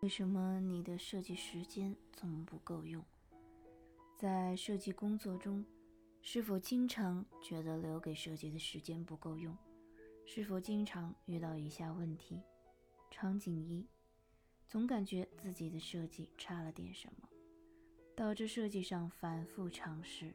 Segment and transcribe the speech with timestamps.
[0.00, 3.04] 为什么你的设计时间总不够用？
[4.16, 5.64] 在设计工作中，
[6.22, 9.56] 是否经常觉得留给设计的时间不够用？
[10.24, 12.40] 是否经常遇到以下问题？
[13.10, 13.84] 场景一，
[14.68, 17.28] 总感觉自己的设计差了点什么，
[18.14, 20.32] 导致设计上反复尝试，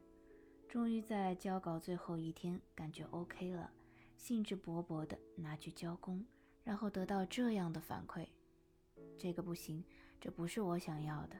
[0.67, 3.71] 终于在交稿最后一天感觉 OK 了，
[4.17, 6.25] 兴致勃勃地拿去交工，
[6.65, 8.27] 然后得到这样的反馈：
[9.17, 9.83] 这个不行，
[10.19, 11.37] 这不是我想要的。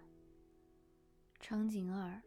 [1.39, 2.21] 场景二，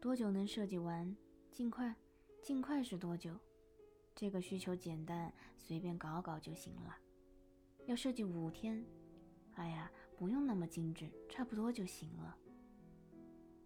[0.00, 1.14] 多久能设计完？
[1.50, 1.94] 尽快，
[2.42, 3.38] 尽快是多久？
[4.14, 6.96] 这个需求简单，随便搞搞就行了。
[7.86, 8.84] 要设计五天，
[9.54, 12.36] 哎呀，不用那么精致，差不多就行了。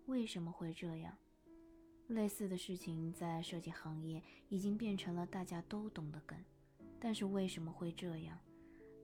[0.07, 1.17] 为什么会这样？
[2.09, 6.39] 类似的事情在设计行业已经变成了大家都懂的梗。
[6.99, 8.39] 但是为什么会这样？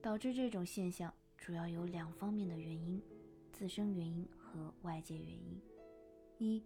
[0.01, 3.01] 导致这种现象主要有两方面的原因：
[3.51, 5.61] 自身原因和外界原因。
[6.37, 6.63] 一，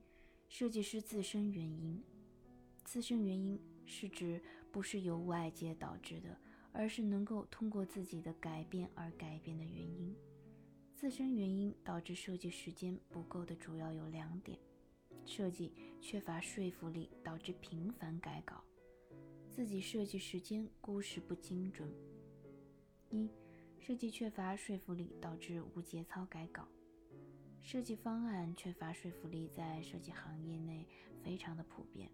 [0.50, 2.00] 设计师自身原因。
[2.84, 4.39] 自身原因是指
[4.72, 6.38] 不是由外界导致的，
[6.72, 10.16] 而是能够通过自己的改变而改变的原因。
[10.94, 14.59] 自身原因导致设计时间不够的主要有两点：
[15.25, 18.58] 设计缺乏说服力导致频繁改稿；
[19.50, 21.91] 自己设计时间估时不精准。
[23.09, 23.28] 一、
[23.80, 26.67] 设计缺乏说服力导致无节操改稿。
[27.61, 30.88] 设计方案缺乏说服力在设计行业内
[31.23, 32.09] 非常的普遍。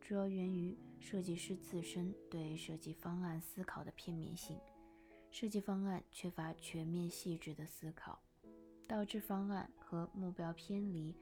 [0.00, 4.58] 主要源于设计师自身对设计方案思考的片面性，
[5.30, 8.20] 设计方案缺乏全面细致的思考，
[8.88, 11.16] 导致方案和目标偏离，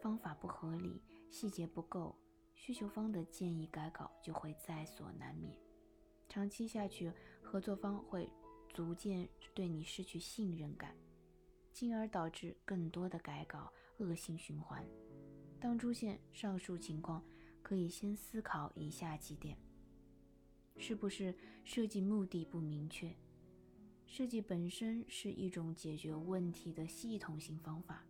[0.00, 2.18] 方法不合理，细节不够，
[2.54, 5.56] 需求方的建议改稿就会在所难免。
[6.28, 8.28] 长期下去，合作方会
[8.72, 10.96] 逐渐对你失去信任感，
[11.72, 14.86] 进而导致更多的改稿，恶性循环。
[15.60, 17.24] 当出现上述情况，
[17.62, 19.56] 可以先思考以下几点：
[20.76, 21.34] 是不是
[21.64, 23.14] 设计目的不明确？
[24.06, 28.04] 设计本身是一种解决问题的系统性方法，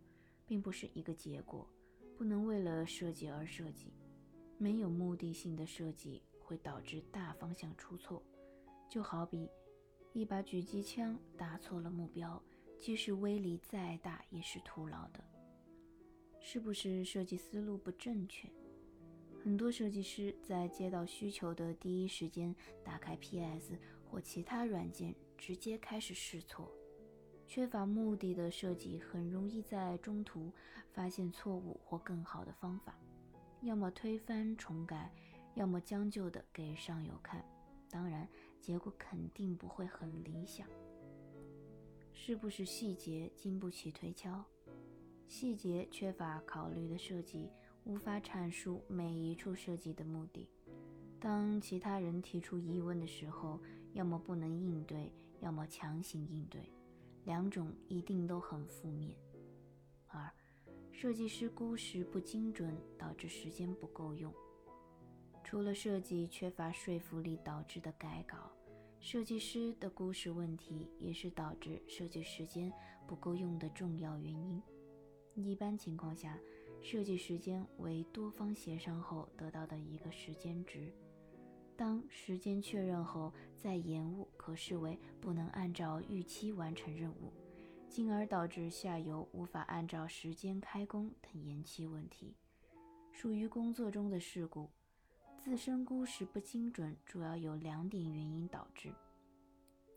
[0.45, 1.69] 并不是一个结果，
[2.17, 3.93] 不能为了设计而设计。
[4.57, 8.23] 没有目的性的设计会导致大方向出错，
[8.89, 9.49] 就好比
[10.13, 12.41] 一把狙击枪打错了目标，
[12.79, 15.23] 即使威力再大也是徒劳的。
[16.39, 18.47] 是不是设计思路不正确？
[19.43, 23.77] 很多设计师在接到需求的第一时间，打开 PS
[24.09, 26.71] 或其他软件，直接开始试错。
[27.47, 30.51] 缺乏目的的设计很容易在中途
[30.91, 32.97] 发现错误或更好的方法，
[33.61, 35.11] 要么推翻重改，
[35.55, 37.43] 要么将就的给上游看。
[37.89, 38.27] 当然，
[38.63, 40.65] 结果肯定不会很理想。
[42.13, 44.41] 是不是细节经不起推敲？
[45.27, 47.49] 细节缺乏考虑的设计。
[47.85, 50.47] 无法阐述每一处设计的目的。
[51.19, 53.59] 当其他人提出疑问的时候，
[53.91, 56.71] 要么不能应对，要么强行应对，
[57.25, 59.13] 两种一定都很负面。
[60.07, 60.31] 二、
[60.93, 64.33] 设计师估时不精准，导致时间不够用。
[65.53, 68.51] 除了设计缺乏说服力导致的改稿，
[68.99, 72.73] 设计师的故事问题也是导致设计时间
[73.05, 74.59] 不够用的重要原因。
[75.35, 76.39] 一般情况下，
[76.81, 80.91] 设计时间为多方协商后得到的一个时间值。
[81.77, 87.31] 当时间确认后再延误，可视为不能按照预期完成任务，
[87.87, 92.35] 进而导致下游无法按照时间开工等延期问题，
[93.11, 94.67] 属于工作中的事故。
[95.43, 98.89] 自身估时不精准，主要有两点原因导致：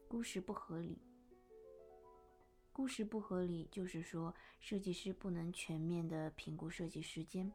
[0.09, 0.99] 估时不合理。
[2.73, 7.51] 估时不合理，就是说设计师不能全面的评估设计时间，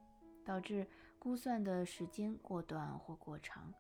[0.46, 0.88] 导致
[1.19, 3.74] 估算的时间过短或过长。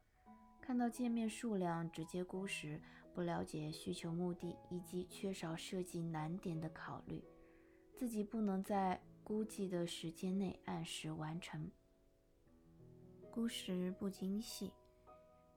[0.59, 2.81] 看到界面数量直接估时，
[3.13, 7.23] 不了解需求目的以及缺少设计难点的考虑，
[7.95, 11.71] 自己不能在估计的时间内按时完成。
[13.31, 14.71] 估时不精细，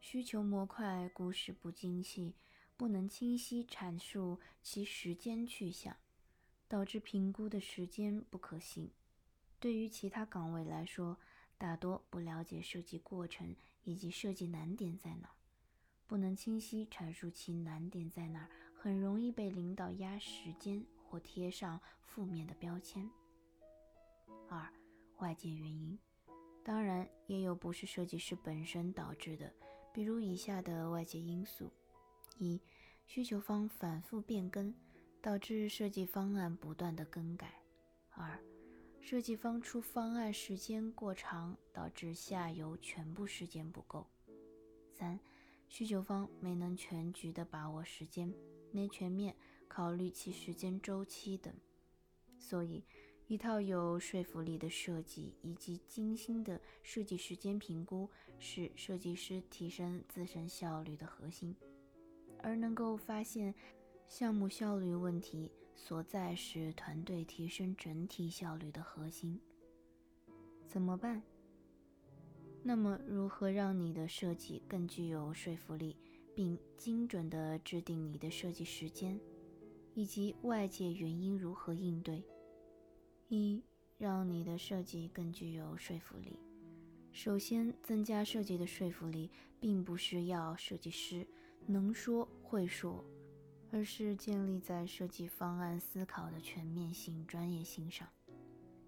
[0.00, 2.34] 需求模块估时不精细。
[2.76, 5.96] 不能清晰阐述其时间去向，
[6.66, 8.90] 导致评估的时间不可行。
[9.60, 11.16] 对于其他岗位来说，
[11.56, 13.54] 大多不了解设计过程
[13.84, 15.30] 以及设计难点在哪，
[16.08, 23.08] 不能清晰阐述其难点在哪，很容易被领导压时间或贴上负面的标签。
[24.48, 24.68] 二、
[25.18, 25.96] 外界原因，
[26.64, 29.52] 当然也有不是设计师本身导致的，
[29.92, 31.70] 比如以下的外界因素。
[32.38, 32.58] 一、
[33.06, 34.74] 需求方反复变更，
[35.20, 37.48] 导致设计方案不断的更改；
[38.12, 38.42] 二、
[38.98, 44.06] 设计方出方案时间过长，导致下游全部时间不够；
[44.90, 45.20] 三、
[45.68, 48.32] 需求方没能全局的把握时间，
[48.72, 49.36] 没全面
[49.68, 51.54] 考虑其时间周期等。
[52.38, 52.82] 所以。
[53.26, 61.56] 一套有说服力的设计以及精心的设计时间评估，是设计师提升自身效率的核心。
[62.38, 63.54] 而能够发现
[64.06, 69.40] 项目效率问题所在，是团队提升整体效率的核心。
[70.66, 71.22] 怎么办？
[72.62, 75.96] 那么，如何让你的设计更具有说服力，
[76.34, 79.18] 并精准地制定你的设计时间，
[79.94, 82.22] 以及外界原因如何应对？
[83.34, 83.62] 一，
[83.98, 86.38] 让你的设计更具有说服力。
[87.12, 91.26] 首先，增加设计的说服力，并不是要设计师
[91.66, 93.04] 能说会说，
[93.72, 98.08] 而是建立在设计方案思考的全面性、专业性上，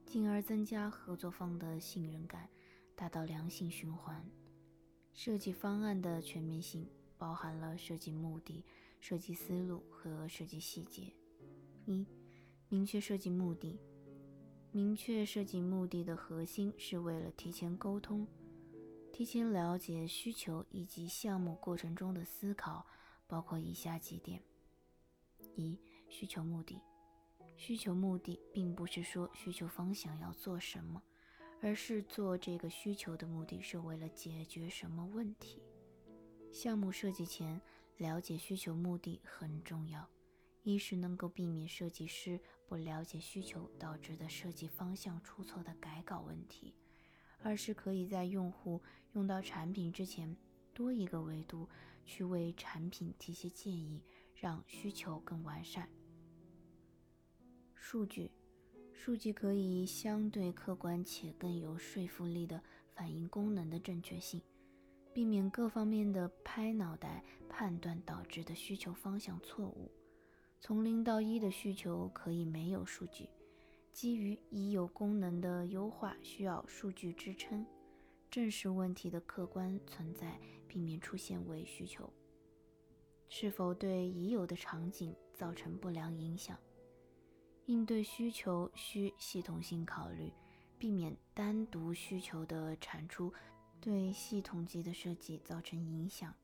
[0.05, 2.49] 进而增加合作方的信任感，
[2.95, 4.25] 达到良性循环。
[5.13, 8.65] 设计方案的全面性包含了设计目的、
[9.01, 11.13] 设计思路和设计细节。
[11.85, 12.07] 一，
[12.69, 13.79] 明确设计目的。
[14.77, 18.27] 明确设计目的的核心是为了提前沟通，
[19.11, 22.85] 提前了解需求以及项目过程中的思考，
[23.27, 24.39] 包括以下几点：
[25.55, 25.81] 一、
[26.11, 26.79] 需求目的。
[27.57, 31.03] 需求目的并不是说需求方想要做什么，
[31.63, 35.63] 而是做这个需求的目的是为了解决什么问题。
[36.53, 37.59] 项目设计前
[37.97, 40.07] 了解需求目的很重要。
[40.67, 46.75] 一是能够避免设计师不了解需求导致的设计方向出错的改稿问题；
[47.41, 48.83] 二是可以在用户
[49.13, 50.37] 用到产品之前，
[50.75, 51.69] 多一个维度
[52.05, 54.03] 去为产品提些建议，
[54.35, 55.89] 让需求更完善。
[57.77, 58.33] 数据，
[58.93, 62.61] 数据可以相对客观且更有说服力的
[62.93, 64.43] 反映功能的正确性，
[65.15, 69.93] 避免各方面的拍脑袋判断导致的需求方向错误。
[70.67, 73.29] 从零到一的需求可以没有数据，
[73.93, 77.65] 基于已有功能的优化需要数据支撑，
[78.29, 80.37] 正视问题的客观存在，
[80.67, 82.13] 避免出现伪需求。
[83.29, 86.59] 是否对已有的场景造成不良影响？
[87.67, 90.33] 应对需求需系统性考虑，
[90.77, 93.33] 避免单独需求的产出
[93.81, 96.35] 对系统级的设计造成影响。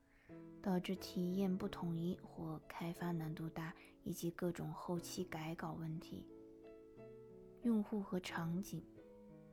[0.63, 3.75] 导致体验不统一或开发难度大，
[4.05, 6.25] 以及各种后期改稿问题。
[7.63, 8.83] 用户和场景，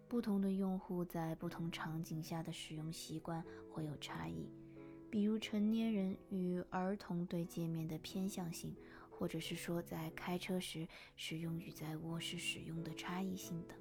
[0.08, 4.50] 不同的用户在不同场景下的使用习惯会有差异，
[5.10, 8.76] 比如成年人与儿童对界面的偏向性，
[9.10, 13.78] 或者是说在开车时使用与在卧室使用的差异性等。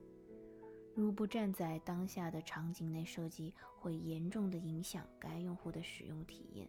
[0.95, 6.69] 如不站在当下的场景内设计，会严重的影响该用户的使用体验。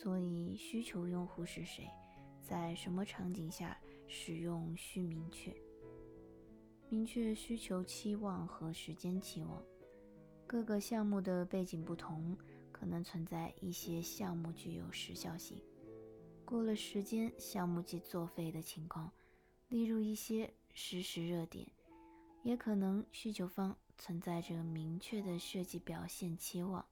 [0.00, 1.90] 所以，需求用户是谁，
[2.40, 5.52] 在什么场景下使用需明确。
[6.88, 9.60] 明确需求期望和时间期望。
[10.46, 12.38] 各个项目的背景不同，
[12.70, 15.60] 可能存在一些项目具有时效性，
[16.44, 19.10] 过了时间项目即作废的情况。
[19.68, 21.66] 例如一些实时热点，
[22.44, 26.86] 也可能需求方存在着明确的设计表现期望。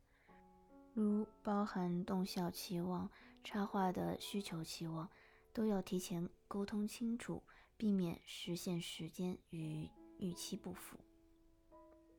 [0.96, 3.10] 如包含动效期望、
[3.44, 5.06] 插画的需求期望，
[5.52, 7.42] 都要提前沟通清楚，
[7.76, 9.86] 避免实现时间与
[10.18, 10.98] 预期不符。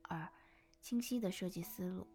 [0.02, 0.28] 二、
[0.80, 2.06] 清晰的设计思路。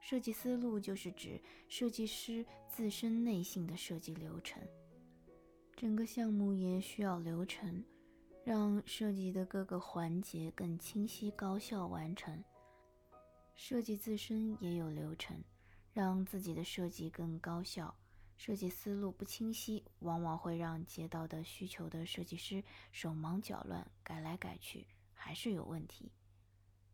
[0.00, 4.60] 设计思路就是指设计师自身内心的设计流程。
[5.76, 7.84] 整个项目也需要流程，
[8.42, 12.42] 让设计的各个环节更清晰、高效完成。
[13.56, 15.42] 设计自身也有流程，
[15.92, 17.96] 让自己的设计更高效。
[18.36, 26.12] 设计思路不清晰，往往会让接到的需求的设计师手忙脚乱，改来改去还是有问题。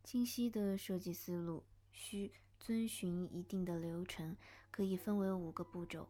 [0.05, 4.37] 清晰的设计思路需遵循一定的流程，
[4.71, 6.07] 可以分为五个步骤，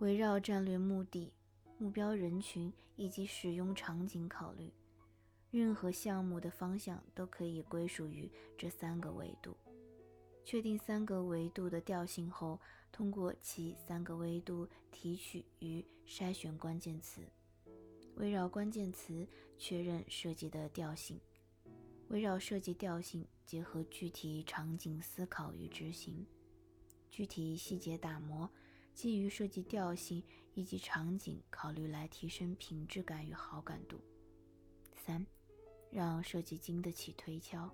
[0.00, 1.32] 围绕战略目的、
[1.78, 4.70] 目标人群以及使用场景考虑。
[5.52, 9.54] 任何项目的方向都可以归属于这三个维度。
[10.46, 12.58] 确定三个维度的调性后，
[12.90, 17.20] 通过其三个维度提取与筛选关键词，
[18.16, 19.28] 围绕关键词
[19.58, 21.20] 确认设计的调性，
[22.08, 26.26] 围绕设计调性结合具体场景思考与执行，
[27.10, 28.50] 具体细节打磨，
[28.94, 30.22] 基于设计调性
[30.54, 34.00] 以及场景考虑来提升品质感与好感度。
[34.94, 35.24] 三，
[35.92, 37.70] 让设计经得起推敲。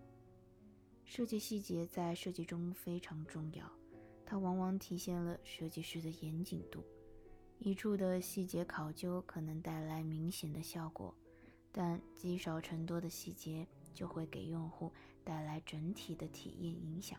[1.05, 3.71] 设计细节在设计中非常重要，
[4.27, 6.85] 它往往体现了设计师的严谨度。
[7.59, 11.15] 一处的细节考究可能带来明显的效果，
[11.73, 14.93] 但积少成多的细节就会给用户
[15.25, 17.19] 带来整体的体验影响。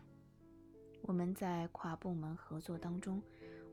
[1.02, 3.22] 我们在跨部门合作当中，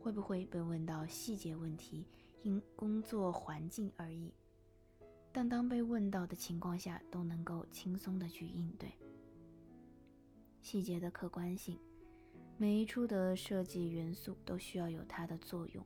[0.01, 2.05] 会不会被问到细节问题？
[2.43, 4.34] 因工作环境而异，
[5.38, 8.91] 但当被问到的情况下，都能够轻松的去应对。
[10.63, 11.77] 细节的客观性，
[12.58, 15.86] 每一处的设计元素都需要有它的作用。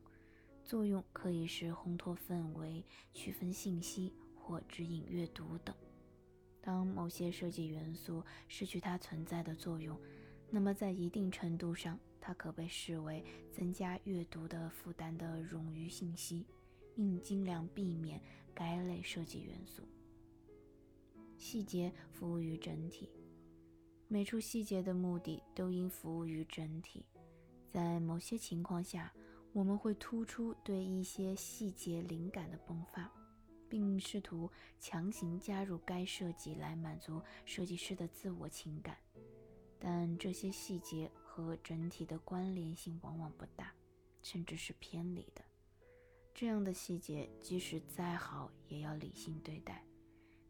[0.64, 2.82] 作用可以是烘托氛围、
[3.14, 5.76] 区分信息或指引阅读等。
[6.62, 10.00] 当某些设计元素失去它存在的作用，
[10.50, 16.46] 那么在一定程度上，它可被视为增加阅读的负担的冗余信息，
[16.96, 18.22] 应尽量避免
[18.54, 19.84] 该类设计元素。
[21.38, 23.10] 细节服务于整体，
[24.08, 27.06] 每处细节的目的都应服务于整体。
[27.68, 29.12] 在某些情况下，
[29.54, 33.12] 我们会突出对一些细节灵感的迸发，
[33.68, 38.98] 并试图强行加入该设计来满足设计师的自我情感，
[39.80, 43.74] 但这些细节和整体的关联性往往不大，
[44.22, 45.42] 甚至是偏离的。
[46.34, 49.84] 这样的细节即使再好，也要理性对待，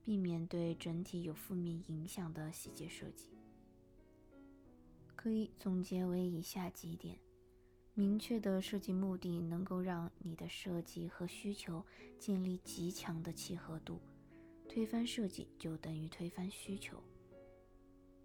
[0.03, 3.29] 避免对整体有负面影响的细节设计。
[5.15, 7.19] 可以总结为以下几点。
[7.93, 11.85] 明确的设计目的能够让你的设计和需求
[12.17, 13.99] 建立极强的契合度，
[14.69, 17.03] 推翻设计就等于推翻需求。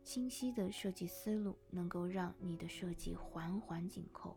[0.04, 4.36] 清晰的设计思路能够让你的设计环环紧扣，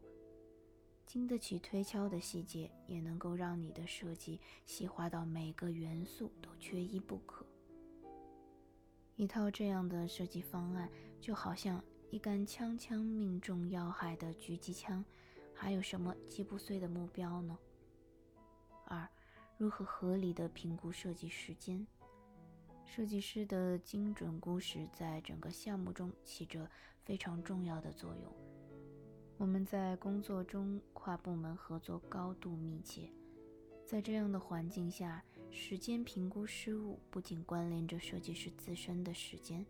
[1.09, 7.43] 经得起推敲的细节也能够让你的设计细化到每个元素都缺一不可。
[9.15, 10.87] 一套这样的设计方案
[11.19, 11.83] 就好像。
[12.11, 15.05] 一杆枪枪命中要害的狙击枪，
[15.53, 17.55] 还有什么击不碎的目标呢？
[18.85, 19.07] 二，
[19.57, 21.85] 如何合理的评估设计时间？
[22.83, 26.67] 设计师的精准估时在整个项目中起着
[27.03, 28.48] 非常重要的作用。
[29.39, 33.09] 我们在工作中跨部门合作高度密切，
[33.85, 39.65] 在这样的环境下，时间评估失误不仅关联着设计师自身的时间。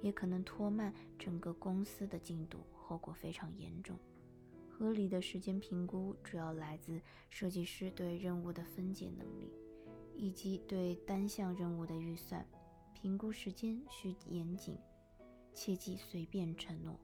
[0.00, 3.96] 也可能拖慢整个公司的进度，后果非常严重。
[4.68, 7.00] 合理的时间评估主要来自
[7.30, 9.52] 设计师对任务的分解能力，
[10.16, 12.44] 以及对单项任务的预算。
[12.92, 14.76] 评估时间需严谨，
[15.54, 16.98] 切忌随便承诺。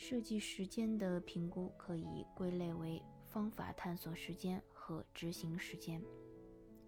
[0.00, 6.00] 设计时间的评估可以归类为方法探索时间和执行时间。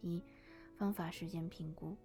[0.01, 0.23] 一、
[0.77, 1.97] 方法时间评估。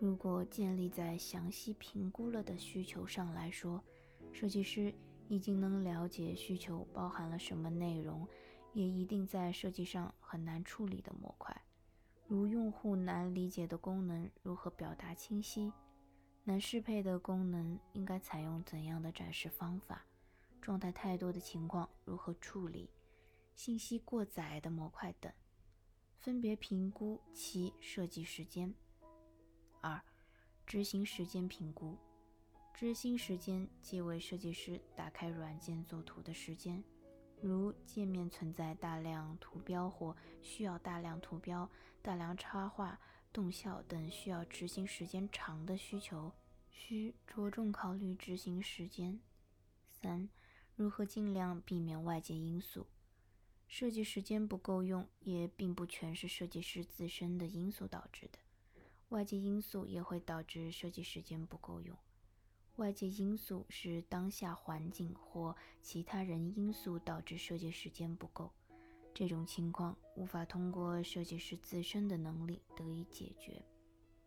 [0.00, 3.84] 如果建立在详细评估了的需求上来说，
[4.32, 4.92] 设计师
[5.28, 8.26] 已经能了解需求包含了什么内容，
[8.72, 11.54] 也一定在设计上很难处理的模块，
[12.26, 15.70] 如用户难理解的功能如何表达清晰，
[16.48, 20.06] 难适配的功能应该采用怎样的展示方法，
[20.62, 22.88] 状态太多的情况如何处理，
[23.56, 25.32] 信息过载的模块等，
[26.20, 28.72] 分别评估其设计时间。
[29.80, 30.00] 二、
[30.64, 31.98] 执行时间评估。
[32.72, 36.80] 执行时间即为设计师打开软件作图的时间，
[37.42, 41.68] 如界面存在大量图标或需要大量图标、
[42.02, 42.96] 大量插画、
[43.36, 46.32] 动效等需要执行时间长的需求，
[46.70, 49.20] 需着重考虑执行时间。
[49.90, 50.30] 三、
[50.74, 52.86] 如何尽量避免外界因素？
[53.68, 58.38] 设计时间不够用，也并不全是设计师自身的因素导致的。
[59.10, 61.94] 外界因素也会导致设计时间不够用。
[62.76, 68.50] 外界因素是当下环境或其他人因素导致设计时间不够，
[69.18, 73.64] 这种情况无法通过设计师自身的能力得以解决，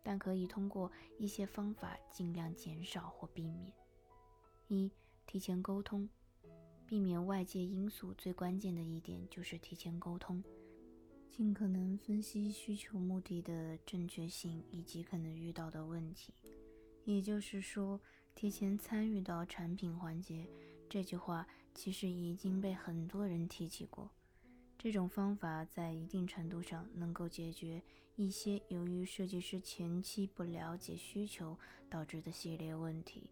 [0.02, 3.72] 但可以通过一些方法尽量减少或避免。
[4.66, 4.90] 一、
[5.28, 6.08] 提前沟通，
[6.88, 10.42] 避免外界因素最关键的一点就是提前沟通。
[11.30, 16.34] 尽可能分析需求目的的正确性以及可能遇到的问题，
[17.04, 18.00] 也就是说，
[18.34, 20.50] 提前参与到产品环节。
[20.88, 24.10] 这句话其实已经被很多人提起过。
[24.82, 27.82] 这种方法在一定程度上能够解决
[28.16, 31.54] 一些由于设计师前期不了解需求
[31.90, 33.28] 导致的系列问题，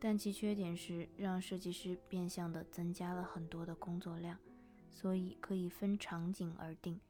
[0.00, 4.36] 但其缺点是让设计师变相的增加了很多的工作量。
[4.90, 7.00] 所以可以分场景而定。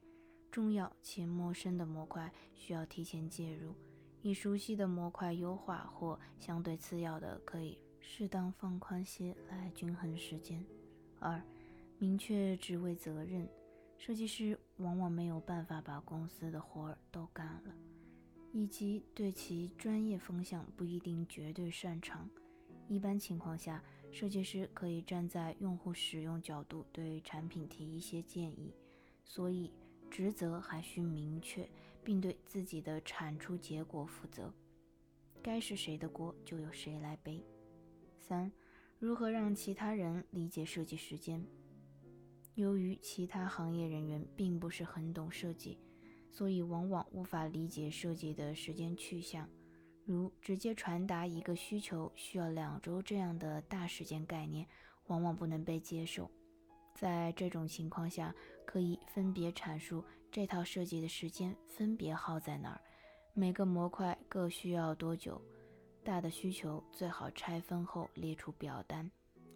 [0.50, 3.74] 重要且陌生的模块需要提前介入，
[4.20, 10.62] 以熟悉的模块优化或相对次要的可以适当放宽些来均衡时间。
[11.18, 11.42] 二、
[11.98, 13.48] 明确职位责任。
[14.04, 17.72] 设计师往往没有办法把公司的活儿都干了，
[18.50, 22.28] 以及对其专业风向不一定绝对擅长。
[22.88, 23.80] 一般情况下，
[24.10, 28.74] 设计师可以站在用户使用角度对产品提一些建议，
[29.24, 29.70] 所以
[30.10, 31.70] 职责还需明确，
[32.02, 34.52] 并对自己的产出结果负责。
[35.40, 37.40] 该是谁的锅，就由谁来背。
[38.18, 38.50] 三、
[38.98, 41.46] 如何让其他人理解设计时间？
[42.54, 45.78] 由于其他行业人员并不是很懂设计，
[46.30, 49.48] 所以往往无法理解设计的时间去向。
[50.04, 54.66] 如直接传达一个需求需要两周这样的大时间概念，
[55.06, 56.30] 往往不能被接受。
[56.94, 58.34] 在这种情况下，
[58.66, 62.80] 可以分别阐述这套设计的时间分别耗在哪儿，
[63.32, 65.40] 每个模块各需要多久。
[66.04, 69.10] 大的需求最好拆分后列出表单。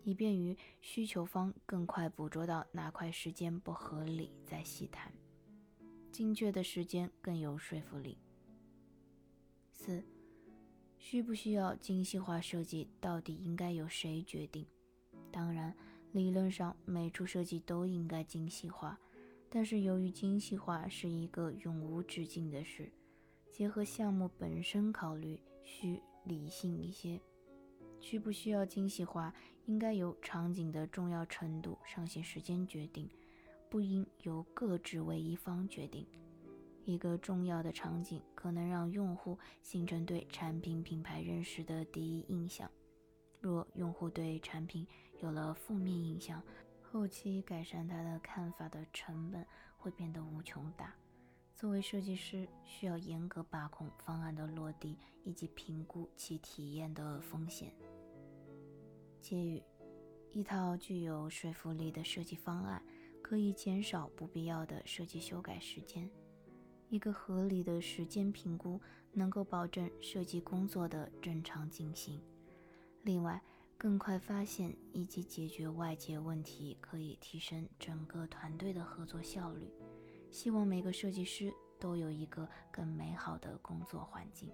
[0.06, 5.12] 以便于需求方更快捕捉到哪块时间不合理，再细谈。
[6.12, 8.16] 精确的时间更有说服力。
[9.72, 10.04] 四，
[10.96, 14.64] 需不需要精细化设计，到底应该由谁决定？
[15.32, 15.76] 当然，
[16.12, 18.96] 理论上每处设计都应该精细化，
[19.50, 22.88] 但是由于精细化是一个永无止境的事，
[23.50, 27.20] 结合项目本身考虑，需理性一些。
[28.00, 29.32] 需不需要精细化，
[29.64, 33.10] 应该由场景的重要程度、上线时间决定，
[33.68, 36.06] 不应由各职位一方决定。
[36.84, 42.70] 一个重要的场景可能让用户形成对产品品牌认识的第一印象。
[43.40, 44.86] 若用户对产品
[45.20, 46.40] 有了负面印象，
[46.80, 49.44] 后期改善他的看法的成本
[49.76, 50.94] 会变得无穷大。
[51.56, 57.72] 作为设计师，需要严格把控方案的落地以及评估其体验的风险。
[59.22, 59.62] 结语：
[60.32, 62.82] 一套具有说服力的设计方案
[63.22, 66.10] 可以减少不必要的设计修改时间。
[66.90, 68.78] 一个合理的时间评估
[69.10, 72.20] 能够保证设计工作的正常进行。
[73.02, 73.42] 另外，
[73.78, 79.72] 更快发现以及解决外界问题可以提升整个团队的合作效率。
[80.36, 84.52] 希望每个设计师都有一个更美好的工作环境。